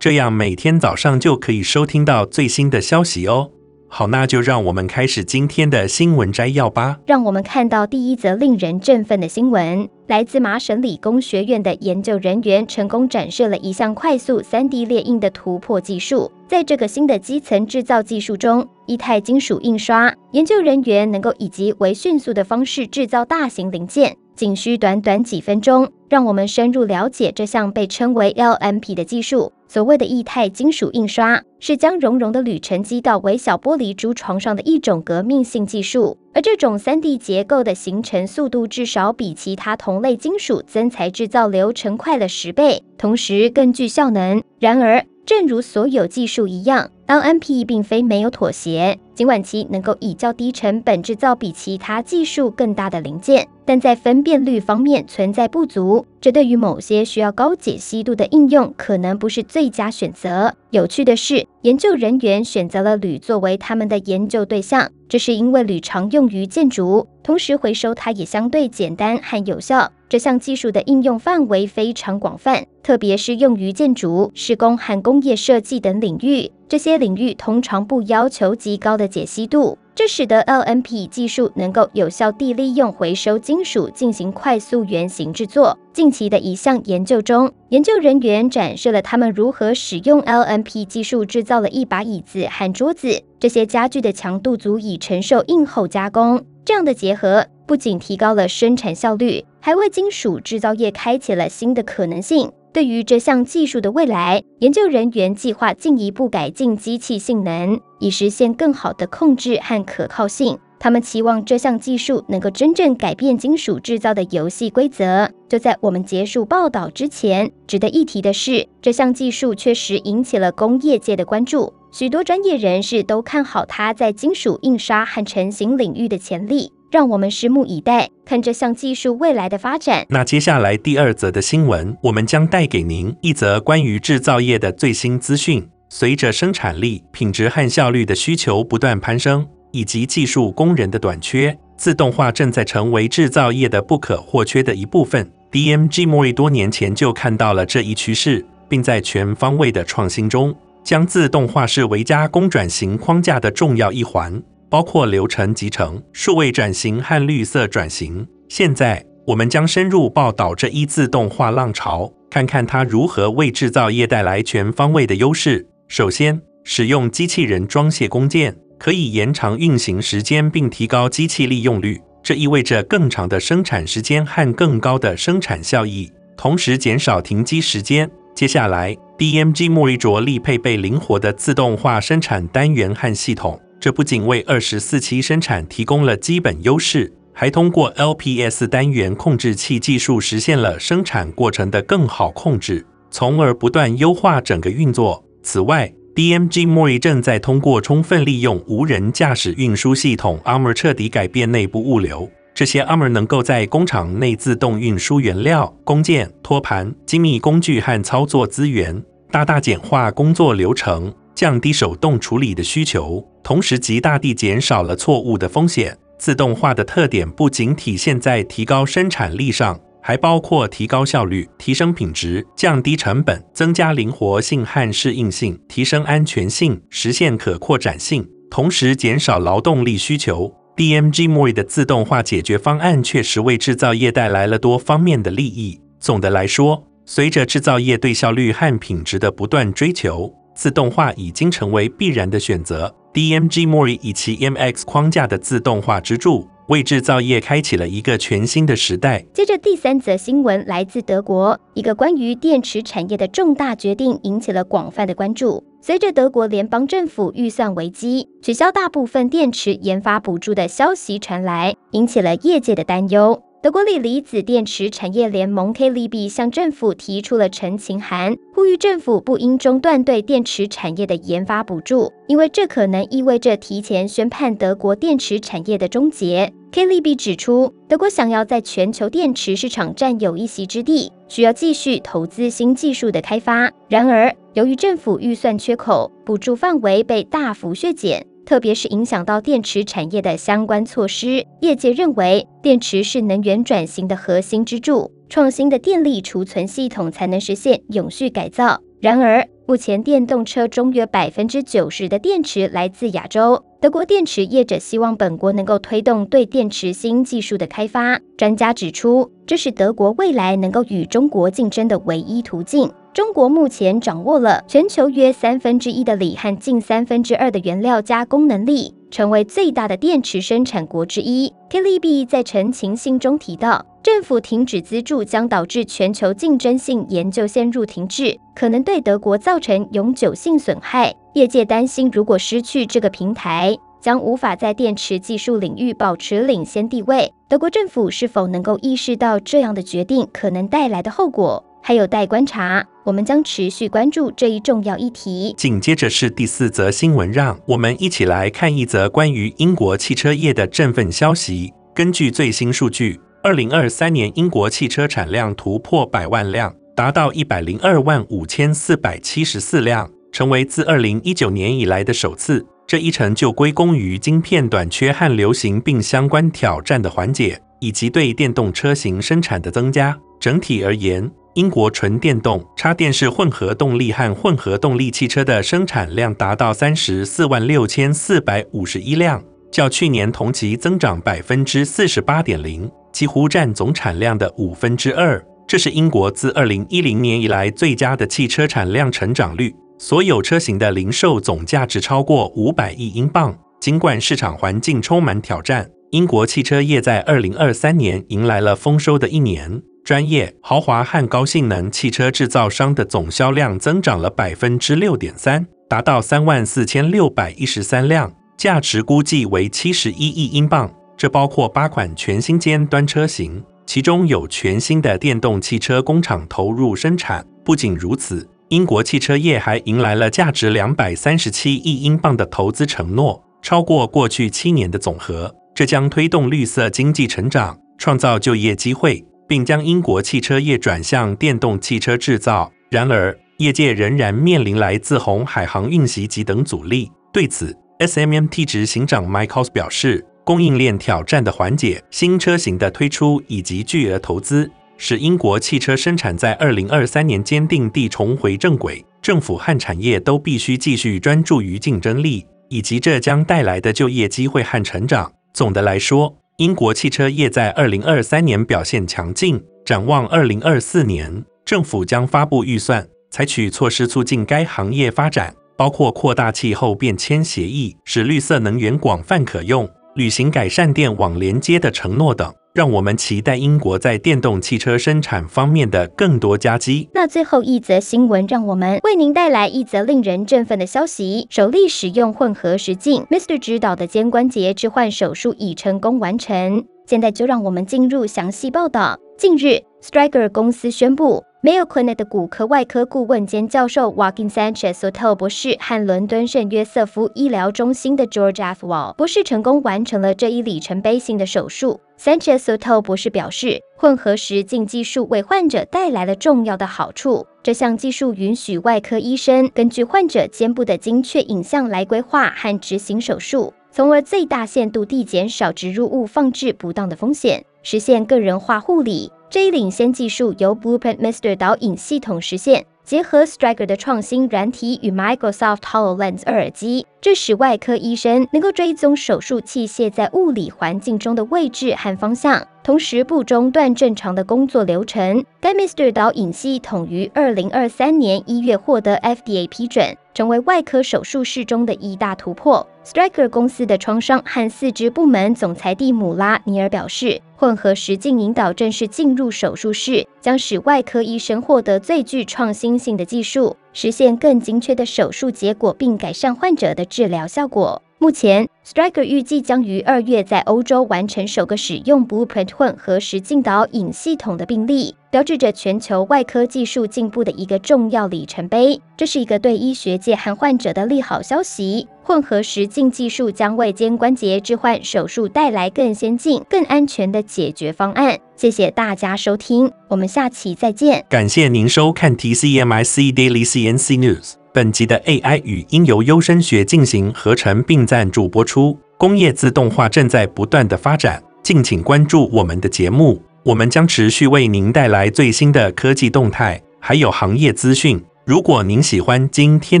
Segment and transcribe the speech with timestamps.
[0.00, 3.50] 这样每天早上就可以收听到最新的消息哦。
[3.90, 6.98] 好，那就让我们开始今天的新闻摘要吧。
[7.06, 16.30] 让我们看到第一则令人振奋的新闻：来自麻省理工学院的研究人员成功展示了一项快速 3D 列印的突破技术。
[16.46, 24.16] 在这个新的基层制造技术中，液态金属印刷研究人员能够以极为迅速的方式制造大型零件。
[24.38, 29.52] 仅需短短几分钟，让我们深入了解这项被称为 LMP 的技术。
[29.66, 36.16] 所谓的液态金属印刷，是将熔融的铝沉积到微小玻璃珠床上的一种革命性技术。
[36.32, 44.40] 而这种 3D 结构的形成速度至少比其他同类金属增材制造流程快了十倍，同时更具效能。
[44.60, 49.00] 然而，正如所有技术一样，LMP 并非没有妥协。
[49.18, 60.54] 尽管其能够以较低成本制造比其他技术更大的零件，但在分辨率方面存在不足，这对于某些需要高解析度的应用可能不是最佳选择。
[60.70, 69.90] 有趣的是，研究人员选择了铝作为他们的研究对象，这是因为铝常用于建筑，同时回收它也相对简单和有效。
[70.08, 76.52] 这项技术的应用范围非常广泛，特别是用于建筑、施工和工业设计等领域。
[76.66, 85.76] 这些领域通常不要求极高的解析度，这使得 LMP 技术能够有效地利用回收金属进行快速原型制作。
[85.92, 93.22] 近期的一项研究中，研究人员展示了他们如何使用 LMP 技术制造了一把椅子和桌子。
[93.40, 96.44] 这些家具的强度足以承受硬后加工。
[96.64, 99.44] 这样的结合不仅提高了生产效率。
[99.60, 102.50] 还为金属制造业开启了新的可能性。
[102.72, 110.58] 对于这项技术的未来，研究人员计划进一步改进机器性能，以实现更好的控制和可靠性。
[110.80, 115.28] 他们期望这项技术能够真正改变金属制造的游戏规则。
[115.48, 121.72] 就在我们结束报道之前，值得一提的是，这项技术确实引起了工业界的关注。
[121.90, 126.70] 许多专业人士都看好它在金属印刷和成型领域的潜力。
[126.90, 130.06] 让我们拭目以待，看这项技术未来的发展。
[130.08, 135.68] 那接下来第二则的新闻，我们将带给您一则关于制造业的最新资讯。
[135.90, 145.30] 随着生产力、品质和效率的需求不断攀升，以及技术工人的短缺，自动化正在成为制造业的不可或缺的一部分。
[145.50, 150.54] DMG Mori 多年前就看到了这一趋势，并在全方位的创新中，
[150.84, 154.42] 将自动化视为加工转型框架的重要一环。
[154.70, 158.26] 包括流程集成、数位转型和绿色转型。
[158.48, 165.66] 现在，我们将深入报道这一自动化浪潮，看看它如何为制造业带来全方位的优势。
[165.86, 178.10] 首先，使用机器人装卸工件可以延长运行时间并提高机器利用率，这意味着更长的生产时间和更高的生产效益，同时减少停机时间。
[178.34, 183.60] 接下来，DMG Mori 着力配备灵活的自动化生产单元和系统。
[183.80, 195.24] 这不仅为二十四期生产提供了基本优势，还通过 LPS 单元控制器技术实现了生产过程的更好控制，从而不断优化整个运作。
[195.44, 202.28] 此外，DMG Mori 正在通过充分利用无人驾驶运输系统 Armor 彻底改变内部物流。
[202.52, 209.00] 这些 Armor 能够在工厂内自动运输原料、工件、托盘、精密工具和操作资源，
[209.30, 211.14] 大大简化工作流程。
[211.38, 215.96] 降低手动处理的需求，同时极大地减少了错误的风险。
[216.18, 230.52] 自动化的特点不仅体现在提高生产力上，还包括提高效率、提升品质、降低成本、增加灵活性和适应性、提升安全性、实现可扩展性，同时减少劳动力需求。
[230.76, 235.80] DMG MOI 的自动化解决方案确实为制造业带来了多方面的利益。
[236.00, 242.92] 总的来说，随着制造业对效率和品质的不断追求，自动化已经成为必然的选择。
[243.14, 249.24] DMG Mori 以其 MX 框架的自动化支柱，为制造业开启了一个全新的时代。
[249.32, 255.62] 接着，第三则新闻来自德国，一个关于电池产业的重大决定引起了广泛的关注。
[255.80, 263.40] 随着德国联邦政府预算危机，取消大部分电池研发补助的消息传来，引起了业界的担忧。
[263.60, 276.52] 德国锂离子电池产业联盟 KLB 向政府提出了陈情函，呼吁政府不应中断对电池产业的研发补助，因为这可能意味着提前宣判德国电池产业的终结。
[276.70, 283.72] KLB 指出，德国想要在全球电池市场占有一席之地，需要继续投资新技术的开发。
[283.88, 288.24] 然而，由于政府预算缺口，补助范围被大幅削减。
[288.48, 298.80] 特别是影响到电池产业的相关措施，业界认为电池是能源转型的核心支柱，创新的电力储存系统才能实现永续改造。
[299.00, 308.18] 然而，目前电动车中约百分之九十的电池来自亚洲，德国电池业者希望本国能够推动对电池新技术的开发。
[308.36, 312.90] 专家指出，这是德国未来能够与中国竞争的唯一途径。
[313.14, 321.52] 中国目前掌握了全球约三分之一的锂和近三分之二的原料加工能力，成为最大的电池生产国之一。
[321.70, 331.14] KLIB 在陈情信中提到，政府停止资助将导致全球竞争性研究陷入停滞，可能对德国造成永久性损害。
[331.34, 337.32] 业界担心，如果失去这个平台，将无法在电池技术领域保持领先地位。
[337.48, 341.64] 德国政府是否能够意识到这样的决定可能带来的后果？
[341.82, 345.54] 还有待观察，我们将持续关注这一重要议题。
[345.56, 351.72] 紧接着是第四则新闻，让我们一起来看一则关于英国汽车业的振奋消息。
[351.94, 353.18] 根据最新数据，
[353.48, 362.62] 二零二三年英国汽车产量突破百万辆，达到一百零二万五千四百七十四辆，成为自二零一九年以来的首次。
[362.86, 370.14] 这一成就归功于晶片短缺和流行病相关挑战的缓解，以及对电动车型生产的增加。
[370.38, 379.42] 整体而言，英国纯电动、插电式混合动力和混合动力汽车的生产量达到三十四万六千四百五十一辆，
[379.72, 385.44] 较去年同期增长百分之四十八点零，几乎占总产量的五分之二。
[385.66, 389.74] 这是英国自二零一零年以来最佳的汽车产量成长率。
[389.98, 393.58] 所有车型的零售总价值超过五百亿英镑。
[393.80, 399.82] 尽管市场环境充满挑战，英国汽车业在二零二三年迎来了丰收的一年。
[400.04, 410.94] 专业、豪华和高性能汽车制造商的总销量增长了百分之六点三，达到三万四千六百一十三辆，价值估计为七十一亿英镑。
[411.18, 417.44] 这包括八款全新尖端车型，其中有全新的电动汽车工厂投入生产。
[417.64, 425.54] 不仅如此，英国汽车业还迎来了价值两百三十七亿英镑的投资承诺，超过过去七年的总和。
[425.74, 429.28] 这将推动绿色经济成长，创造就业机会。
[429.48, 432.70] 并将英国汽车业转向电动汽车制造。
[432.90, 437.10] 然而，业界仍然面临来自红海航运袭击等阻力。
[437.32, 449.04] 对此，SMMT 执行长 Mike House 表示，供应链挑战的缓解、新车型的推出以及巨额投资，使英国汽车生产在2023年坚定地重回正轨。
[449.20, 455.30] 政府和产业都必须继续专注于竞争力以及这将带来的就业机会和成长。
[455.52, 469.86] 总的来说，英国汽车业在二零二三年表现强劲，展望二零二四年，政府将发布预算，采取措施促进该行业发展，包括扩大气候变迁协议，使绿色能源广泛可用，
[470.18, 472.52] 履行改善电网连接的承诺等。
[472.74, 477.08] 让我们期待英国在电动汽车生产方面的更多佳绩。
[477.14, 483.58] 那最后一则新闻，让我们为您带来一则令人振奋的消息：首例使用混合实境，Mr.
[483.58, 486.84] 指导的肩关节置换手术已成功完成。
[487.06, 489.18] 现在就让我们进入详细报道。
[489.36, 491.42] 近日，Striker 公司宣布。
[491.60, 502.00] Mayo Clinic 的骨科外科顾问兼教授 w a l k i n Sanchez Soto 博士和伦敦圣约瑟夫医疗中心的 George Athwal 博士成功完成了这一里程碑性的手术。
[502.16, 507.44] Sanchez Sotelo 博士表示，混合实境技术为患者带来了重要的好处。
[507.60, 519.32] 这项技术允许外科医生根据患者肩部的精确影像来规划和执行手术，从而最大限度地减少植入物放置不当的风险，实现个人化护理。
[519.50, 535.44] 这一领先技术由 Blueprint Master 导引系统实现，结合 Striker 的创新软体与 Microsoft HoloLens 耳机，这使外科医生能够追踪手术器械在物理环境中的位置和方向，同时不中断正常的工作流程。
[535.60, 540.16] 该 MR 导引系统于二零二三年一月获得 FDA 批准。
[540.38, 542.86] 成为外科手术室中的一大突破。
[543.04, 558.00] Striker 公司的创伤和四肢部门总裁蒂姆拉尼尔表示，混合实境引导正式进入手术室，将使外科医生获得最具创新性的技术，实现更精确的手术结果，并改善患者的治疗效果。
[558.20, 569.00] 目前，Striker 预计将于二月在欧洲完成首个使用 Blueprint 混合实镜导引系统的病例，标志着全球外科技术进步的一个重要里程碑。
[569.16, 572.08] 这是一个对医学界和患者的利好消息。
[572.24, 578.36] 混合实镜技术将为肩关节置换手术带来更先进、更安全的解决方案。
[578.56, 581.24] 谢谢大家收听，我们下期再见。
[581.28, 584.67] 感谢您收看 TCMIC Daily CNC News。
[584.78, 588.96] 本集的 AI 语音由优声学进行合成并赞助播出。
[589.16, 598.22] 工业自动化正在不断的发展，敬请关注我们的节目，我们将持续为您带来最新的科技动态，还有行业资讯。
[598.44, 600.00] 如果您喜欢今天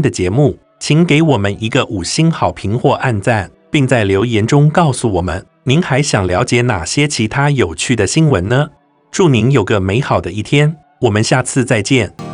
[0.00, 8.68] 的节目，请给我们一个五星好评或按赞，并在留言中告诉我们您还想了解哪些其他有趣的新闻呢？
[9.10, 12.27] 祝您有个美好的一天，我们下次再见。